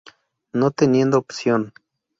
[0.51, 1.73] No teniendo opción.